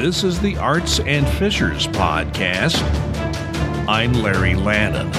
This 0.00 0.24
is 0.24 0.40
the 0.40 0.56
Arts 0.56 0.98
in 0.98 1.26
Fishers 1.26 1.86
Podcast. 1.86 2.80
I'm 3.86 4.14
Larry 4.14 4.54
Lannan. 4.54 5.14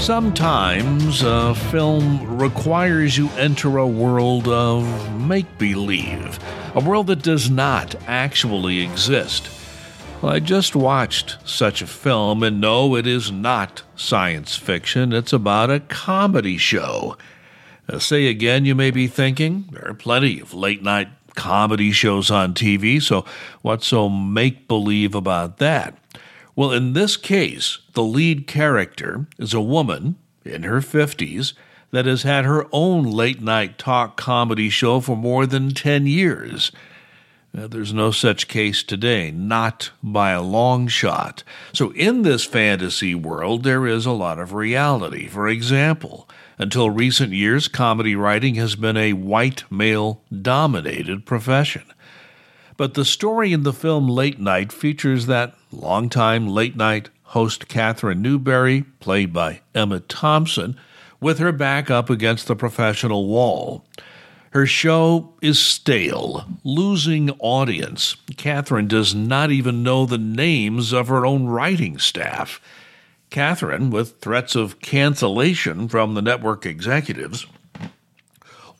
Sometimes 0.00 1.22
a 1.24 1.56
film 1.56 2.38
requires 2.38 3.18
you 3.18 3.28
enter 3.30 3.78
a 3.78 3.88
world 3.88 4.46
of 4.46 4.84
make 5.20 5.58
believe, 5.58 6.38
a 6.76 6.80
world 6.80 7.08
that 7.08 7.24
does 7.24 7.50
not 7.50 7.96
actually 8.06 8.82
exist. 8.82 9.50
Well, 10.22 10.32
I 10.32 10.38
just 10.38 10.76
watched 10.76 11.38
such 11.44 11.82
a 11.82 11.88
film, 11.88 12.44
and 12.44 12.60
no, 12.60 12.94
it 12.94 13.08
is 13.08 13.32
not 13.32 13.82
science 13.96 14.54
fiction. 14.54 15.12
It's 15.12 15.32
about 15.32 15.72
a 15.72 15.80
comedy 15.80 16.56
show. 16.56 17.16
Uh, 17.88 17.98
say 17.98 18.28
again, 18.28 18.64
you 18.64 18.76
may 18.76 18.92
be 18.92 19.08
thinking, 19.08 19.68
there 19.72 19.88
are 19.88 19.94
plenty 19.94 20.38
of 20.38 20.54
late 20.54 20.84
night 20.84 21.08
comedy 21.36 21.92
shows 21.92 22.30
on 22.30 22.54
TV, 22.54 23.00
so 23.00 23.24
what's 23.62 23.86
so 23.86 24.08
make 24.08 24.66
believe 24.66 25.14
about 25.14 25.58
that? 25.58 25.96
Well, 26.56 26.72
in 26.72 26.94
this 26.94 27.16
case, 27.16 27.78
the 27.92 28.02
lead 28.02 28.46
character 28.46 29.26
is 29.38 29.54
a 29.54 29.60
woman 29.60 30.16
in 30.44 30.62
her 30.62 30.80
50s 30.80 31.52
that 31.90 32.06
has 32.06 32.22
had 32.22 32.44
her 32.44 32.66
own 32.72 33.04
late 33.04 33.40
night 33.40 33.78
talk 33.78 34.16
comedy 34.16 34.70
show 34.70 35.00
for 35.00 35.16
more 35.16 35.46
than 35.46 35.70
10 35.70 36.06
years. 36.06 36.72
Uh, 37.56 37.66
there's 37.66 37.94
no 37.94 38.10
such 38.10 38.48
case 38.48 38.82
today, 38.82 39.30
not 39.30 39.90
by 40.02 40.32
a 40.32 40.42
long 40.42 40.88
shot. 40.88 41.42
So, 41.72 41.90
in 41.92 42.20
this 42.20 42.44
fantasy 42.44 43.14
world, 43.14 43.62
there 43.62 43.86
is 43.86 44.04
a 44.04 44.12
lot 44.12 44.38
of 44.38 44.52
reality. 44.52 45.26
For 45.26 45.48
example, 45.48 46.28
until 46.58 46.90
recent 46.90 47.32
years, 47.32 47.66
comedy 47.66 48.14
writing 48.14 48.56
has 48.56 48.76
been 48.76 48.98
a 48.98 49.14
white 49.14 49.64
male 49.70 50.20
dominated 50.42 51.24
profession. 51.24 51.84
But 52.76 52.92
the 52.92 53.06
story 53.06 53.54
in 53.54 53.62
the 53.62 53.72
film 53.72 54.06
Late 54.06 54.38
Night 54.38 54.70
features 54.70 55.24
that 55.24 55.54
longtime 55.72 56.46
late 56.46 56.76
night 56.76 57.08
host 57.22 57.68
Katherine 57.68 58.20
Newbury, 58.20 58.82
played 59.00 59.32
by 59.32 59.60
Emma 59.74 60.00
Thompson, 60.00 60.76
with 61.20 61.38
her 61.38 61.52
back 61.52 61.90
up 61.90 62.10
against 62.10 62.48
the 62.48 62.56
professional 62.56 63.26
wall. 63.26 63.84
Her 64.50 64.66
show 64.66 65.34
is 65.42 65.58
stale, 65.58 66.46
losing 66.64 67.30
audience. 67.38 68.16
Katherine 68.36 68.88
does 68.88 69.14
not 69.14 69.50
even 69.50 69.82
know 69.82 70.06
the 70.06 70.18
names 70.18 70.92
of 70.92 71.08
her 71.08 71.26
own 71.26 71.46
writing 71.46 71.98
staff. 71.98 72.60
Katherine, 73.30 73.90
with 73.90 74.20
threats 74.20 74.54
of 74.54 74.80
cancellation 74.80 75.88
from 75.88 76.14
the 76.14 76.22
network 76.22 76.64
executives, 76.64 77.46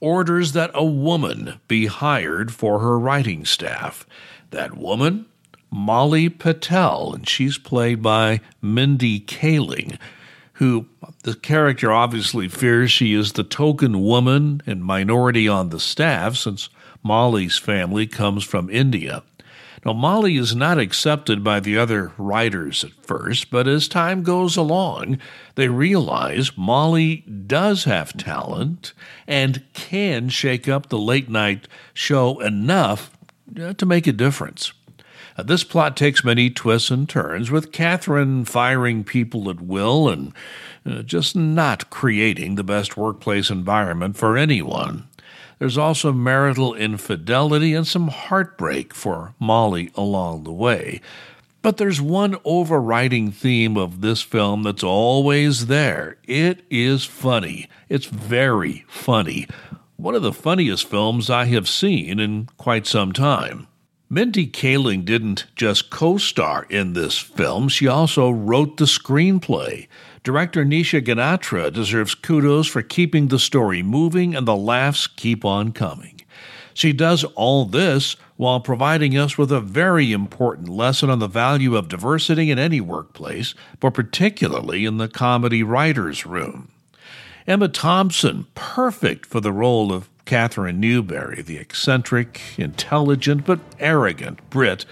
orders 0.01 0.53
that 0.53 0.71
a 0.73 0.85
woman 0.85 1.61
be 1.69 1.87
hired 1.87 2.53
for 2.53 2.79
her 2.79 2.99
writing 2.99 3.45
staff. 3.45 4.07
That 4.51 4.77
woman? 4.77 5.27
Molly 5.71 6.29
Patel, 6.29 7.13
and 7.13 7.29
she's 7.29 7.59
played 7.59 8.01
by 8.01 8.41
Mindy 8.63 9.21
Kaling 9.21 9.99
who 10.57 10.87
the 11.23 11.35
character 11.35 11.93
obviously 11.93 12.49
fears 12.49 12.91
she 12.91 13.13
is 13.13 13.33
the 13.33 13.45
token 13.45 14.03
woman 14.03 14.63
and 14.67 14.83
minority 14.83 15.47
on 15.47 15.69
the 15.69 15.81
staff 15.81 16.37
since 16.37 16.69
Molly's 17.03 17.59
family 17.59 18.07
comes 18.07 18.43
from 18.43 18.71
India. 18.71 19.23
Now, 19.85 19.93
Molly 19.93 20.37
is 20.37 20.57
not 20.57 20.79
accepted 20.79 21.45
by 21.45 21.61
the 21.61 21.79
other 21.79 22.11
writers 22.19 22.83
at 22.83 23.07
first, 23.07 23.51
but 23.51 23.69
as 23.69 23.87
time 23.87 24.23
goes 24.25 24.57
along, 24.57 25.19
they 25.55 25.69
realize 25.69 26.57
Molly 26.57 27.19
does 27.19 27.85
have 27.85 28.17
talent 28.17 28.95
and 29.29 29.63
can 29.75 30.29
shake 30.29 30.69
up 30.69 30.89
the 30.89 30.99
late 30.99 31.29
night 31.29 31.69
show 31.95 32.41
enough 32.41 33.17
uh, 33.61 33.75
to 33.75 33.87
make 33.87 34.07
a 34.09 34.13
difference. 34.13 34.73
This 35.45 35.65
plot 35.65 35.97
takes 35.97 36.25
many 36.25 36.49
twists 36.49 36.91
and 36.91 37.09
turns, 37.09 37.51
with 37.51 37.73
Katherine 37.73 38.45
firing 38.45 39.05
people 39.05 39.51
at 39.51 39.61
will 39.61 40.09
and 40.09 40.33
uh, 40.85 41.03
just 41.03 41.37
not 41.37 41.91
creating 41.91 42.55
the 42.55 42.65
best 42.65 42.97
workplace 42.97 43.51
environment 43.51 44.17
for 44.17 44.37
anyone. 44.37 45.09
There's 45.59 45.79
also 45.79 46.13
marital 46.13 46.75
infidelity 46.75 47.75
and 47.75 47.87
some 47.87 48.09
heartbreak 48.09 48.95
for 48.95 49.35
Molly 49.39 49.91
along 49.95 50.45
the 50.45 50.53
way. 50.53 51.01
But 51.63 51.79
there's 51.79 52.01
one 52.01 52.37
overriding 52.45 53.33
theme 53.33 53.77
of 53.77 54.01
this 54.01 54.23
film 54.23 54.63
that's 54.63 54.85
always 54.85 55.67
there. 55.67 56.17
It 56.25 56.65
is 56.71 57.05
funny. 57.05 57.69
It's 57.89 58.07
very 58.07 58.85
funny. 58.87 59.49
One 59.97 60.15
of 60.15 60.23
the 60.23 60.33
funniest 60.33 60.89
films 60.89 61.29
I 61.29 61.47
have 61.47 61.69
seen 61.69 62.21
in 62.21 62.49
quite 62.57 62.87
some 62.87 63.13
time. 63.13 63.67
Mindy 64.09 64.47
Kaling 64.47 65.05
didn't 65.05 65.47
just 65.57 65.91
co 65.91 66.17
star 66.17 66.65
in 66.71 66.93
this 66.93 67.19
film, 67.19 67.69
she 67.69 67.89
also 67.89 68.31
wrote 68.31 68.77
the 68.77 68.85
screenplay. 68.85 69.89
Director 70.23 70.65
Nisha 70.65 71.05
Ganatra 71.05 71.73
deserves 71.73 72.15
kudos 72.15 72.69
for 72.69 72.83
keeping 72.83 73.29
the 73.29 73.41
story 73.41 73.83
moving 73.83 74.37
and 74.37 74.47
the 74.47 74.55
laughs 74.55 75.09
keep 75.09 75.45
on 75.45 75.73
coming. 75.73 76.21
She 76.73 76.93
does 76.93 77.25
all 77.35 77.65
this 77.65 78.15
while 78.37 78.61
providing 78.61 79.19
us 79.19 79.37
with 79.37 79.51
a 79.51 79.61
very 79.61 80.13
important 80.13 80.69
lesson 80.69 81.11
on 81.11 81.19
the 81.19 81.27
value 81.27 81.75
of 81.75 81.89
diversity 81.89 82.53
in 82.53 82.61
any 82.61 82.81
workplace, 82.81 83.55
but 83.81 83.95
particularly 83.95 84.85
in 84.85 84.99
the 84.99 85.09
comedy 85.09 85.65
writer's 85.65 86.25
room. 86.25 86.71
Emma 87.45 87.67
Thompson, 87.67 88.47
perfect 88.55 89.27
for 89.27 89.41
the 89.41 89.53
role 89.53 89.93
of 89.93 90.09
Katherine 90.27 90.81
Newbury, 90.81 91.41
the 91.41 91.57
eccentric, 91.57 92.41
intelligent, 92.59 93.47
but 93.47 93.61
arrogant 93.79 94.51
Brit. 94.51 94.85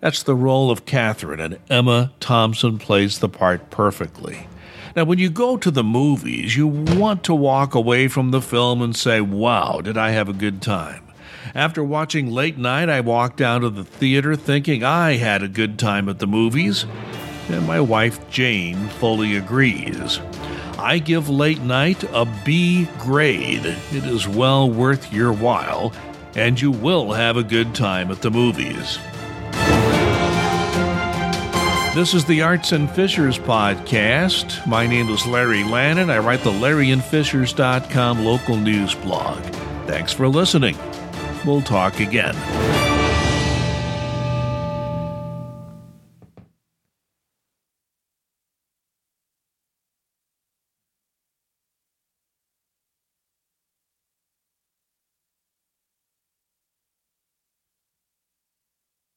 That's 0.00 0.22
the 0.22 0.34
role 0.34 0.70
of 0.70 0.84
Katherine, 0.84 1.40
and 1.40 1.58
Emma 1.70 2.12
Thompson 2.20 2.78
plays 2.78 3.18
the 3.18 3.28
part 3.28 3.70
perfectly. 3.70 4.48
Now, 4.94 5.04
when 5.04 5.18
you 5.18 5.30
go 5.30 5.56
to 5.56 5.70
the 5.70 5.84
movies, 5.84 6.56
you 6.56 6.66
want 6.66 7.22
to 7.24 7.34
walk 7.34 7.74
away 7.74 8.08
from 8.08 8.30
the 8.30 8.42
film 8.42 8.82
and 8.82 8.94
say, 8.94 9.20
wow, 9.20 9.80
did 9.82 9.96
I 9.96 10.10
have 10.10 10.28
a 10.28 10.34
good 10.34 10.60
time? 10.60 11.04
After 11.54 11.84
watching 11.84 12.30
Late 12.30 12.58
Night, 12.58 12.88
I 12.88 13.00
walked 13.00 13.40
out 13.40 13.62
of 13.62 13.76
the 13.76 13.84
theater 13.84 14.36
thinking 14.36 14.82
I 14.82 15.14
had 15.14 15.42
a 15.42 15.48
good 15.48 15.78
time 15.78 16.08
at 16.08 16.18
the 16.18 16.26
movies, 16.26 16.84
and 17.48 17.66
my 17.66 17.80
wife 17.80 18.28
Jane 18.28 18.88
fully 18.88 19.36
agrees. 19.36 20.18
I 20.78 20.98
give 20.98 21.28
Late 21.28 21.62
Night 21.62 22.04
a 22.12 22.26
B 22.44 22.86
grade. 22.98 23.64
It 23.64 24.04
is 24.04 24.28
well 24.28 24.70
worth 24.70 25.12
your 25.12 25.32
while, 25.32 25.92
and 26.34 26.60
you 26.60 26.70
will 26.70 27.12
have 27.12 27.36
a 27.36 27.42
good 27.42 27.74
time 27.74 28.10
at 28.10 28.20
the 28.20 28.30
movies. 28.30 28.98
This 31.94 32.12
is 32.12 32.26
the 32.26 32.42
Arts 32.42 32.72
in 32.72 32.88
Fishers 32.88 33.38
podcast. 33.38 34.66
My 34.66 34.86
name 34.86 35.08
is 35.08 35.26
Larry 35.26 35.62
Lannan. 35.62 36.10
I 36.10 36.18
write 36.18 36.40
the 36.40 36.50
LarryInFishers.com 36.50 38.22
local 38.22 38.56
news 38.58 38.94
blog. 38.96 39.42
Thanks 39.86 40.12
for 40.12 40.28
listening. 40.28 40.76
We'll 41.46 41.62
talk 41.62 42.00
again. 42.00 42.34